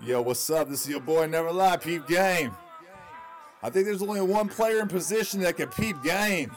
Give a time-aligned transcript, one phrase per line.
[0.00, 0.68] Yo, what's up?
[0.68, 2.52] This is your boy Never Lie, Peep Game.
[3.64, 6.52] I think there's only one player in position that can peep game.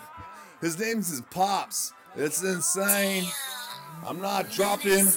[0.62, 1.92] His name's is Pops.
[2.16, 3.25] It's insane.
[4.06, 5.08] I'm not dropping.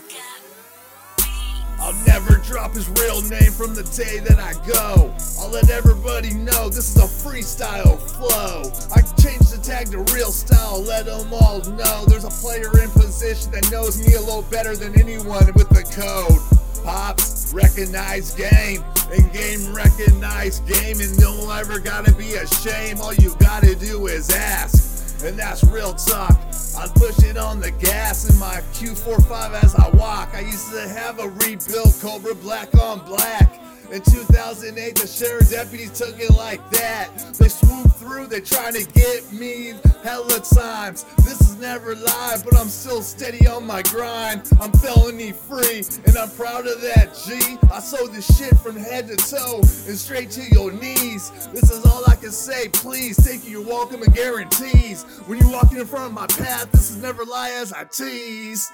[1.79, 5.15] I'll never drop his real name from the day that I go.
[5.39, 8.63] I'll let everybody know this is a freestyle flow.
[8.95, 12.89] I changed the tag to real style, let them all know there's a player in
[12.91, 16.41] position that knows me a little better than anyone with the code.
[16.85, 23.01] Pops, recognize game, and game recognize game, and no ever gotta be ashamed.
[23.01, 26.37] All you gotta do is ask, and that's real talk.
[26.77, 30.35] I push it on the gas in my Q45 as I walk.
[30.35, 33.61] I used to have a rebuilt Cobra black on black.
[33.93, 37.11] In 2008, the sheriff deputies took it like that.
[37.39, 41.05] They swooped through, they trying to get me hella times.
[41.19, 44.43] This is never live, but I'm still steady on my grind.
[44.61, 47.59] I'm felony free, and I'm proud of that, G.
[47.71, 51.31] I sold this shit from head to toe and straight to your knees.
[51.53, 53.17] This is all I can say, please.
[53.25, 55.05] Take your welcome and guarantees.
[55.27, 58.73] When you're walking in front of my path, this is never lie as I tease.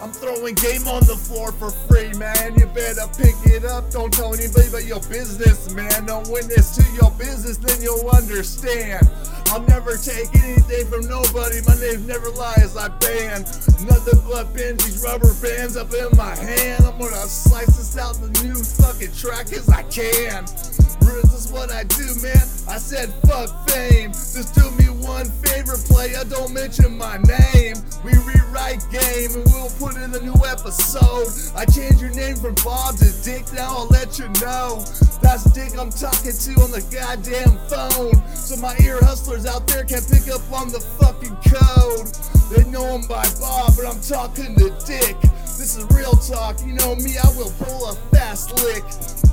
[0.00, 2.54] I'm throwing game on the floor for free, man.
[2.58, 3.90] You better pick it up.
[3.90, 6.04] Don't tell anybody but your business, man.
[6.06, 9.08] Don't witness to your business, then you'll understand.
[9.48, 11.64] I'll never take anything from nobody.
[11.66, 12.76] My name never lies.
[12.76, 13.42] I ban
[13.88, 16.84] nothing but Benji's rubber bands up in my hand.
[16.84, 20.44] I'm gonna slice this out the new fucking track as I can.
[21.22, 22.46] This is what I do, man.
[22.68, 24.10] I said fuck fame.
[24.12, 26.22] Just do me one favor, player.
[26.28, 27.76] Don't mention my name.
[28.04, 31.28] We rewrite game and we'll put in a new episode.
[31.56, 33.44] I changed your name from Bob to Dick.
[33.54, 34.84] Now I'll let you know.
[35.22, 38.14] That's Dick I'm talking to on the goddamn phone.
[38.34, 42.10] So my ear hustlers out there can't pick up on the fucking code.
[42.50, 45.16] They know him by Bob, but I'm talking to Dick.
[45.56, 46.60] This is real talk.
[46.66, 48.84] You know me, I will pull a fast lick.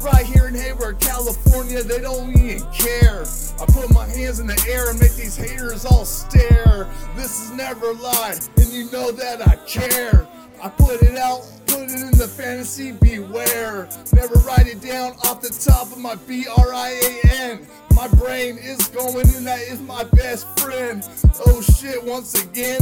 [0.03, 3.23] Right here in Hayward, California, they don't even care.
[3.59, 6.89] I put my hands in the air and make these haters all stare.
[7.15, 10.27] This is never lie, and you know that I care.
[10.61, 13.87] I put it out, put it in the fantasy, beware.
[14.11, 17.67] Never write it down off the top of my B R I A N.
[17.95, 21.07] My brain is going, and that is my best friend.
[21.45, 22.81] Oh shit, once again.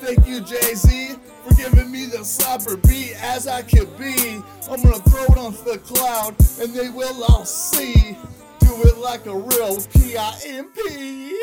[0.00, 1.14] Thank you, Jay Z,
[1.46, 4.42] for giving me the slapper beat as I could be.
[4.68, 5.31] I'm gonna throw
[5.64, 8.16] the cloud, and they will all see.
[8.60, 11.38] Do it like a real P I M P.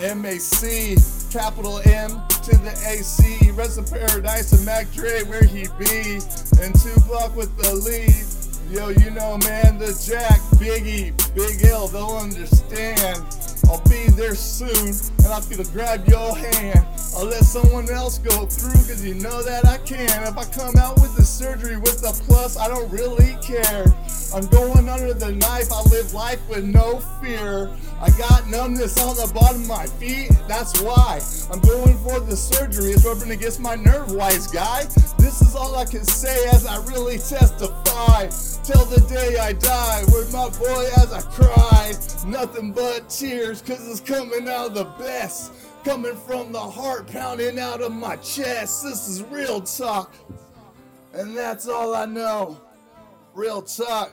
[0.00, 0.96] M A C,
[1.30, 2.10] capital M
[2.44, 3.50] to the A C.
[3.50, 6.20] Rest in paradise and Mac Dre where he be.
[6.62, 8.24] And Tupac with the lead.
[8.70, 12.97] Yo, you know, man, the Jack, Biggie, Big L, they'll understand.
[14.18, 14.88] There soon,
[15.24, 16.84] and I'm gonna grab your hand.
[17.14, 20.24] I'll let someone else go through, cause you know that I can.
[20.26, 23.84] If I come out with the surgery with a plus, I don't really care.
[24.34, 27.70] I'm going under the knife, I live life with no fear.
[28.00, 31.20] I got numbness on the bottom of my feet, that's why.
[31.52, 34.82] I'm going for the surgery, it's rubbing against my nerve, wise guy.
[35.18, 38.26] This is all I can say as I really testify.
[38.64, 41.94] Till the day I die, with my boy as I cry.
[42.26, 45.52] Nothing but tears, cause it's coming out of the best.
[45.84, 48.82] Coming from the heart, pounding out of my chest.
[48.82, 50.14] This is real talk.
[51.12, 52.58] And that's all I know.
[53.34, 54.12] Real talk.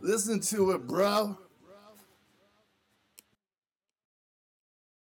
[0.00, 1.38] Listen to it, bro.